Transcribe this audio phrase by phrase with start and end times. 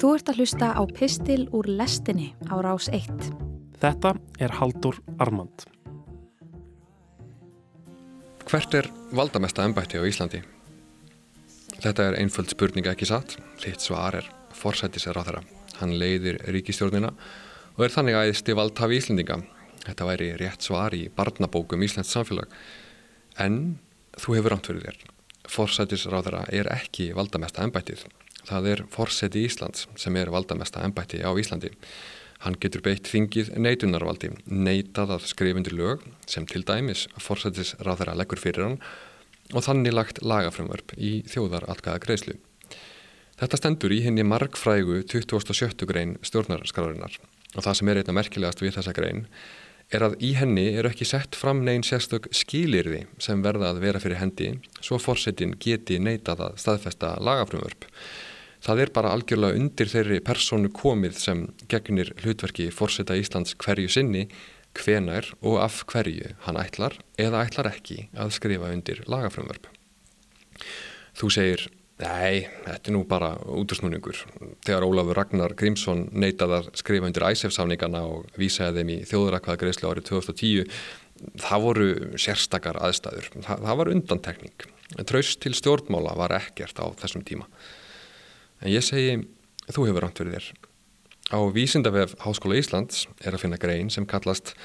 [0.00, 3.10] Þú ert að hlusta á Pistil úr lestinni á rás 1.
[3.82, 5.66] Þetta er Haldur Armand.
[8.48, 10.40] Hvert er valdamesta ennbætti á Íslandi?
[11.84, 13.34] Þetta er einföld spurninga ekki satt.
[13.60, 15.42] Þitt svar er forsættisar á þeirra.
[15.82, 17.12] Hann leiðir ríkistjórnina
[17.76, 19.36] og er þannig æðsti valdhafi Íslandinga.
[19.84, 22.48] Þetta væri rétt svar í barnabókum Íslands samfélag.
[23.36, 23.76] En
[24.16, 25.04] þú hefur ránt fyrir þér.
[25.44, 28.08] Forsættisar á þeirra er ekki valdamesta ennbættið.
[28.50, 31.70] Það er forseti Íslands sem er valdamesta ennbætti á Íslandi.
[32.42, 38.40] Hann getur beitt þingið neitunarvaldi, neitað að skrifundir lög sem til dæmis forsetis ráðara leggur
[38.40, 38.78] fyrir hann
[39.54, 42.38] og þannig lagt lagafrömmörp í þjóðar allkaða greiðslu.
[43.40, 45.86] Þetta stendur í henni margfrægu 27.
[45.88, 47.20] grein stjórnarskrárinnar
[47.56, 49.26] og það sem er einna merkilegast við þessa grein
[49.90, 54.02] er að í henni eru ekki sett fram negin sérstök skilirði sem verða að vera
[54.02, 57.88] fyrir hendi svo forsetin geti neitað að staðfesta lagafrömmörp.
[58.60, 64.26] Það er bara algjörlega undir þeirri personu komið sem gegnir hlutverki fórseta Íslands hverju sinni,
[64.76, 69.66] hvenar og af hverju hann ætlar eða ætlar ekki að skrifa undir lagafrömmörp.
[71.16, 71.64] Þú segir,
[72.00, 74.20] nei, þetta er nú bara útursnúningur.
[74.66, 79.90] Þegar Ólafur Ragnar Grímsson neitað að skrifa undir æsefsáningarna og vísaði þeim í þjóðurakvaða greiðslu
[79.90, 80.70] árið 2010,
[81.40, 83.32] það voru sérstakar aðstæður.
[83.40, 84.70] Það, það var undantekning.
[85.08, 87.48] Traust til stjórnmála var ekkert á þessum tíma.
[88.60, 89.18] En ég segi,
[89.72, 90.48] þú hefur ránt fyrir þér.
[91.30, 94.56] Á vísindavef Háskóla Íslands er að finna grein sem kallast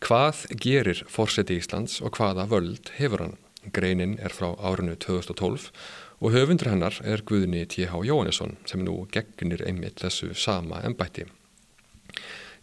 [0.00, 3.38] Hvað gerir fórseti Íslands og hvaða völd hefur hann?
[3.72, 5.66] Greinin er frá árinu 2012
[6.20, 7.92] og höfundur hennar er Guðni T.H.
[8.08, 11.26] Jóhannesson sem nú gegnir einmitt þessu sama ennbætti.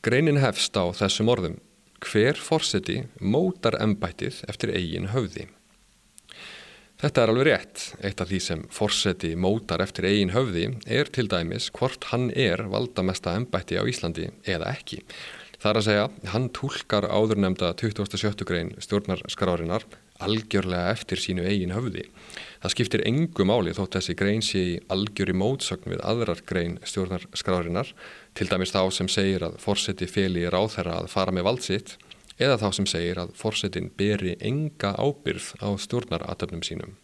[0.02, 1.59] Greinin hefst á þessum orðum
[2.02, 5.47] Hver fórseti mótar ennbættið eftir eigin höfði?
[6.97, 7.81] Þetta er alveg rétt.
[8.01, 12.63] Eitt af því sem forseti mótar eftir eigin höfði er til dæmis hvort hann er
[12.71, 15.03] valdamesta ennbætti á Íslandi eða ekki.
[15.61, 18.41] Það er að segja, hann tólkar áðurnemda 27.
[18.49, 19.86] grein stjórnarskrárinar
[20.25, 22.07] algjörlega eftir sínu eigin höfði.
[22.63, 27.93] Það skiptir engu máli þótt þessi grein sé í algjöri mótsögn við aðrar grein stjórnarskrárinar,
[28.33, 31.97] til dæmis þá sem segir að forseti feli ráþæra að fara með valdsitt
[32.37, 36.95] eða þá sem segir að forsetin beri enga ábyrð á stjórnaratöfnum sínum.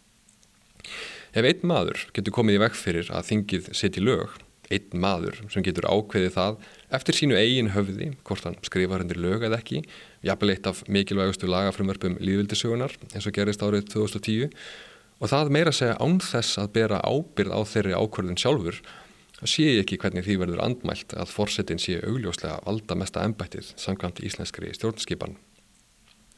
[1.34, 4.36] Ef einn maður getur komið í vekk fyrir að þingið setji lög,
[4.72, 6.58] einn maður sem getur ákveðið það
[6.96, 9.82] eftir sínu eigin höfði, hvort hann skrifar undir lög eða ekki,
[10.24, 14.54] jafnvel eitt af mikilvægustu lagafrumörpum líðvildisögunar eins og gerist árið 2010
[15.20, 18.80] og það meira segja án þess að bera ábyrð á þeirri ákvörðun sjálfur
[19.48, 24.22] sé ég ekki hvernig því verður andmælt að forsetin sé augljóslega valda mesta ennbættið samkvæmt
[24.24, 25.36] íslenskri stjórnskipan.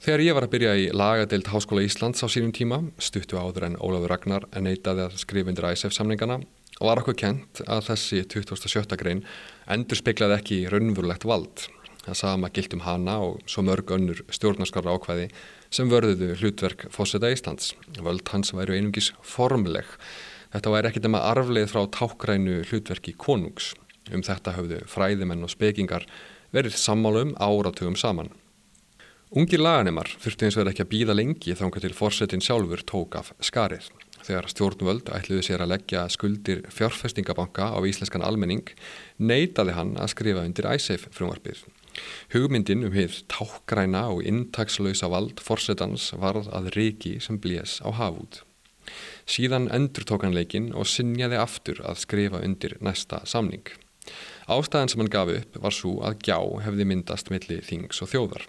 [0.03, 3.79] Þegar ég var að byrja í lagadeild Háskóla Íslands á sínum tíma, stuttu áður en
[3.81, 6.43] Ólafur Ragnar neitaði að skrifundir ISF samningana
[6.77, 9.25] og var okkur kent að þessi 2017 grein
[9.73, 11.65] endur speiklaði ekki raunverulegt vald.
[12.05, 15.31] Það sama gilt um hana og svo mörg önnur stjórnarskara ákvæði
[15.75, 17.73] sem vörðuðu hlutverk fóseta Íslands.
[17.99, 19.89] Völd hans væru einungis formleg
[20.57, 23.75] Þetta væri ekkit um að arfleið frá tákgrænu hlutverki konungs.
[24.09, 26.07] Um þetta höfðu fræðimenn og spekingar
[26.57, 28.31] verið sammálum áratugum saman.
[29.37, 33.19] Ungir laganemar þurfti eins og verið ekki að býða lengi þángar til forsetin sjálfur tók
[33.21, 33.91] af skarið.
[34.25, 38.65] Þegar stjórnvöld ætluði sér að leggja skuldir fjárfestingabanka á íslenskan almenning,
[39.21, 41.67] neitaði hann að skrifa undir æsef frumvarpið.
[42.33, 48.46] Hugmyndin um heið tákgræna og intakslausa vald forsetans varð að reiki sem blés á hafút.
[49.27, 53.67] Síðan endur tók hann leikin og sinjaði aftur að skrifa undir næsta samning.
[54.47, 58.47] Ástæðan sem hann gaf upp var svo að gjá hefði myndast milli þings og þjóðar.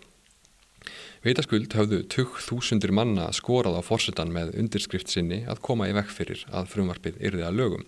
[1.26, 6.44] Veitaskuld höfðu 20.000 manna skorað á fórsetan með undirskrift sinni að koma í vekk fyrir
[6.54, 7.88] að frumvarpið yrði að lögum.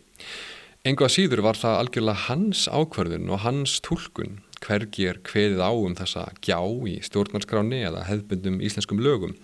[0.87, 5.71] Engu að síður var það algjörlega hans ákverðun og hans tólkun hvergi er hveðið á
[5.71, 9.35] um þessa gjá í stjórnarskráni eða hefðbundum íslenskum lögum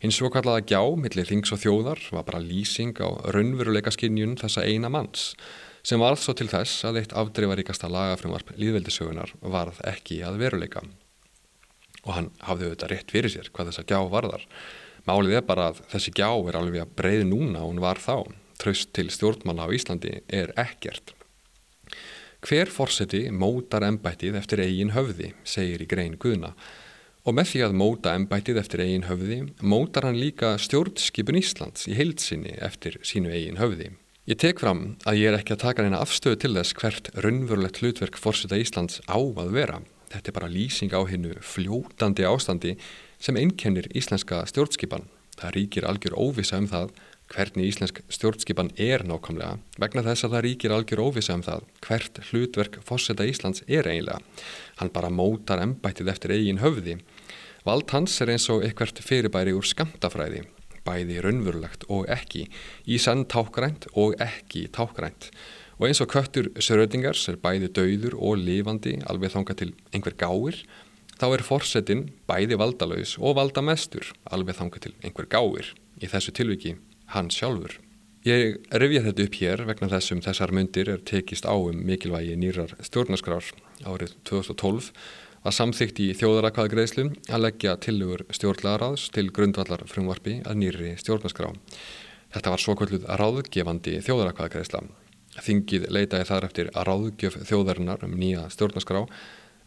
[0.00, 4.64] Hins svo kallaða gjá, millir þings og þjóðar, var bara lýsing á raunveruleika skinnjun þessa
[4.64, 5.34] eina manns
[5.86, 10.82] sem varð svo til þess að eitt afdreifaríkasta lagafrumvarp líðveldisögunar varð ekki að veruleika.
[12.04, 14.44] Og hann hafði auðvitað rétt fyrir sér hvað þessa gjá varðar.
[15.08, 18.28] Málið er bara að þessi gjá er alveg að breið núna og hún var þá.
[18.60, 21.14] Traust til stjórnmanna á Íslandi er ekkert.
[22.44, 26.54] Hver fórseti mótar ennbættið eftir eigin höfði, segir í grein Guðna,
[27.28, 31.96] Og með því að móta ennbættið eftir eigin höfði, mótar hann líka stjórnskipun Íslands í
[31.98, 33.90] heilsinni eftir sínu eigin höfði.
[34.30, 37.80] Ég tek fram að ég er ekki að taka neina afstöðu til þess hvert raunverulegt
[37.82, 39.80] hlutverk fórseta Íslands á að vera.
[40.10, 42.76] Þetta er bara lýsing á hennu fljótandi ástandi
[43.20, 45.04] sem einkennir íslenska stjórnskipan.
[45.36, 46.94] Það ríkir algjör óvisa um það
[47.30, 52.20] hvernig íslensk stjórnskipan er nákvæmlega vegna þess að það ríkir algjör óvisa um það hvert
[52.30, 54.18] hlutverk fórseta Íslands er eiginlega.
[54.80, 56.98] Hann bara mótar embættið eftir eigin höfði.
[57.66, 60.42] Vald hans er eins og eitthvert fyrirbæri úr skamtafræði,
[60.86, 62.48] bæði raunverulegt og ekki,
[62.88, 65.30] í sann tákgrænt og ekki tákgrænt.
[65.78, 70.58] Og eins og köttur Sörödingars er bæði dauður og lifandi alveg þanga til einhver gáir,
[71.20, 76.78] þá er fórsetin bæði valdalaus og valdamestur alveg þanga til einhver gáir, í þessu tilviki
[77.14, 77.78] hann sjálfur.
[78.28, 82.74] Ég revja þetta upp hér vegna þessum þessar myndir er tekist á um mikilvægi nýrar
[82.84, 83.46] stjórnarskrár
[83.88, 84.90] árið 2012
[85.40, 91.48] að samþygt í þjóðarakvaðgreðslu að leggja tilugur stjórnlaraðs til grundvallar frumvarfi að nýri stjórnarskrá.
[92.34, 94.82] Þetta var svo kvölduð ráðgefandi þjóðarakvaðgreðsla.
[95.40, 99.06] Þingið leitaði þar eftir að ráðgjöf þjóðarinnar um nýja stjórnarskrá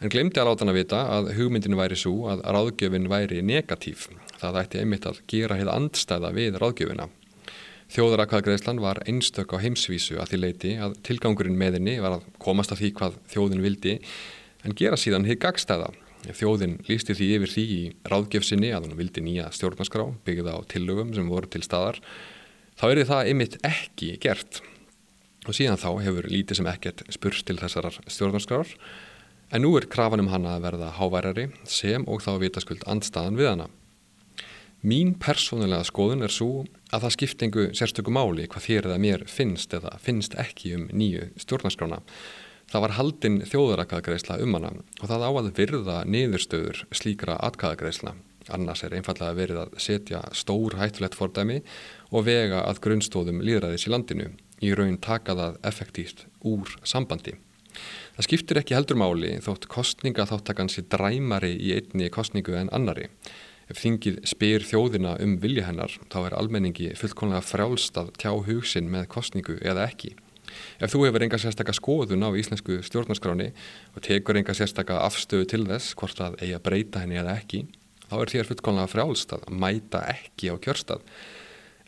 [0.04, 4.06] en glemdi að láta hann að vita að hugmyndinu væri svo að ráðgjöfin væri negatív.
[4.38, 7.10] Það ætti einmitt að gera heið andstæða við ráðgjöfina.
[7.92, 12.72] Þjóðarakvaðgreðslan var einstök á heimsvísu að því leiti að tilgangurinn með henni var að komast
[12.72, 13.96] að því hvað þjóðin vildi
[14.64, 15.90] en gera síðan heið gagstæða.
[16.24, 21.12] Þjóðin lísti því yfir því í ráðgjöfsinni að hann vildi nýja stjórnarskrá byggða á tillögum
[21.16, 22.00] sem voru til staðar.
[22.80, 24.62] Þá er það einmitt ekki gert
[25.44, 28.72] og síðan þá hefur lítið sem ekkert spurst til þessarar stjórnarskrár
[29.54, 33.52] en nú er krafan um hana að verða háværari sem og þá vitaskuld andstaðan við
[33.52, 33.68] hana.
[34.84, 39.72] Mín persónulega skoðun er svo að það skiptingu sérstöku máli hvað þér eða mér finnst
[39.78, 42.02] eða finnst ekki um nýju stjórnarskrána.
[42.68, 48.12] Það var haldinn þjóðarakkaðagreisla um hana og það á að virða niðurstöður slíkra atkkaðagreisla.
[48.52, 51.62] Annars er einfallega verið að setja stór hættulegt fordæmi
[52.12, 57.38] og vega að grunnstóðum líðræðis í landinu í raun taka það effektíft úr sambandi.
[58.18, 63.08] Það skiptir ekki heldur máli þótt kostninga þáttakann sé dræmari í einni kostningu en annari.
[63.72, 68.92] Ef þingið spyr þjóðina um vilja hennar þá er almenningi fullkonlega frjálst að tjá hugsin
[68.92, 70.14] með kostningu eða ekki.
[70.84, 73.52] Ef þú hefur enga sérstakka skoðun á íslensku stjórnarskráni
[73.96, 77.66] og tekur enga sérstakka afstöðu til þess hvort að eiga breyta henni eða ekki,
[78.10, 81.06] þá er þér fullkonlega frjálst að mæta ekki á kjörstað.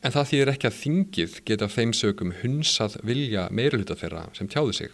[0.06, 4.80] En það þýðir ekki að þingið geta þeim sögum hunsað vilja meiruluta þeirra sem tjáðu
[4.80, 4.94] sig.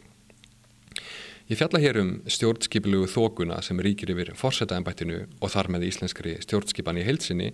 [1.52, 7.02] Ég fjalla hér um stjórnskipilugu þókuna sem ríkir yfir fórsetaembættinu og þar með íslenskri stjórnskipan
[7.02, 7.50] í heilsinni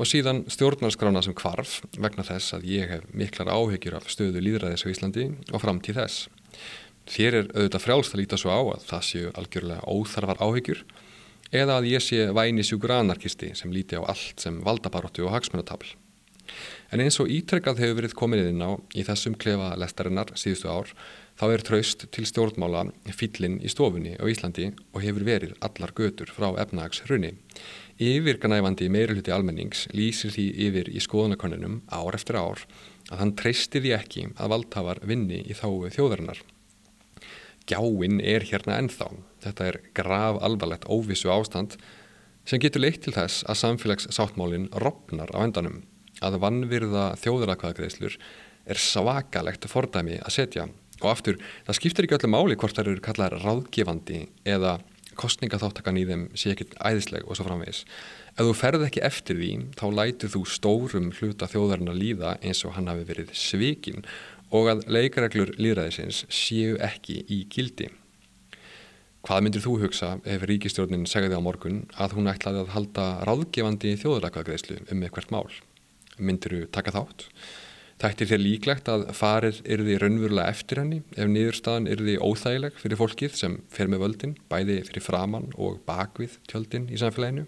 [0.00, 4.86] og síðan stjórnarskrána sem kvarf vegna þess að ég hef miklar áhegjur af stöðu líðræðis
[4.88, 6.22] á Íslandi og framtíð þess.
[7.04, 10.80] Þér er auðvitað frjálst að líta svo á að það séu algjörlega óþarfar áhegjur
[11.52, 15.92] eða að ég sé væni sjúkur anarkisti sem líti á allt sem valdabaróttu og hagsmunatabl.
[16.92, 20.92] En eins og ítrekkað hefur verið komin inn á í þessum klefa lestarinnar síðustu ár
[21.40, 22.84] þá er traust til stjórnmála
[23.18, 27.34] fyllin í stofunni á Íslandi og hefur verið allar götur frá efnahagshrunni.
[27.98, 32.64] Yfirganæfandi meiruluti almennings lýsir því yfir í skoðanakonunum ár eftir ár
[33.10, 36.40] að hann treysti því ekki að valdhafar vinni í þáu þjóðarinnar.
[37.64, 39.08] Gjáinn er hérna ennþá.
[39.44, 41.78] Þetta er grav alvarlegt óvissu ástand
[42.44, 45.80] sem getur leitt til þess að samfélagssáttmálinn ropnar á endanum.
[46.24, 48.16] Að vannvirða þjóðarakvaðagreðslur
[48.64, 50.66] er svakalegt fordæmi að setja
[51.02, 54.78] og aftur, það skiptir ekki öllu máli hvort það eru kallar ráðgefandi eða
[55.18, 57.82] kostningaþáttakan í þeim sé ekkit æðisleg og svo framvegis.
[58.34, 62.64] Ef þú ferð ekki eftir því, þá lætur þú stórum hluta þjóðarinn að líða eins
[62.66, 64.06] og hann hafi verið svikin
[64.54, 67.90] og að leikareglur líðræðisins séu ekki í gildi.
[69.24, 73.94] Hvað myndir þú hugsa ef ríkistjórnin segði á morgun að hún ætlaði að halda ráðgefandi
[74.02, 75.46] þjóðarakvaðgreðslu um eitthvert mál?
[76.18, 77.28] Myndir þú taka þátt?
[78.02, 83.36] Þættir þér líklegt að farið yrði raunverulega eftir henni ef niðurstaðan yrði óþægileg fyrir fólkið
[83.38, 87.46] sem fer með völdin, bæði fyrir framann og bakvið tjöldin í samfélaginu?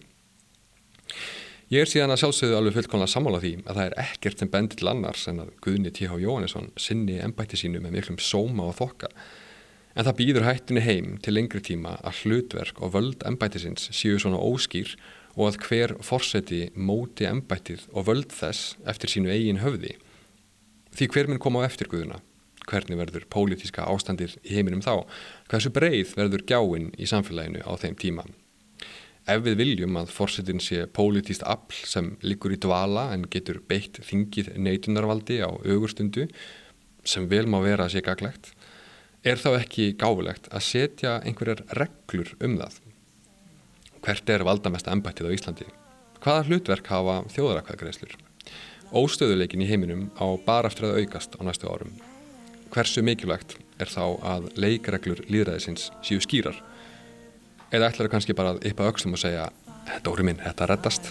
[1.66, 4.78] Ég er síðan að sjálfsögðu alveg fullkonlega sammála því að það er ekkert sem bendir
[4.78, 6.18] til annars en að Guðni T.H.
[6.22, 9.10] Jóhannesson sinni ennbætti sínu með miklum sóma og þokka.
[9.98, 14.38] En það býður hættinni heim til lengri tíma að hlutverk og völd ennbættisins séu svona
[14.38, 14.94] óskýr
[15.36, 19.94] og að hver forseti móti ennbættið og völd þess eftir sínu eigin höfði
[20.96, 22.22] Því hver minn kom á eftir Guðuna?
[22.66, 25.04] Hvernig verður pólitíska ástandir í heiminum þá?
[25.50, 28.24] Hversu breið verður gjáinn í samfélaginu á þeim tíma?
[29.28, 34.00] Ef við viljum að fórsetin sé pólitíst afl sem liggur í dvala en getur beitt
[34.08, 36.30] þingið neitunarvaldi á augustundu
[37.04, 38.54] sem vel má vera að sé gaglegt,
[39.20, 42.80] er þá ekki gáfulegt að setja einhverjar reglur um það?
[44.06, 45.64] Hvert er valdamesta embættið á Íslandi?
[46.22, 48.12] Hvaða hlutverk hafa þjóðarakvæðgreislur?
[48.94, 51.90] Óstöðuleikin í heiminum á bara eftir að aukast á næstu árum.
[52.70, 56.60] Hversu mikilvægt er þá að leikreglur líðræðisins séu skýrar?
[57.74, 59.50] Eða ætlar það kannski bara að yppa aukslum og segja
[60.06, 61.10] Dóri minn, þetta reddast?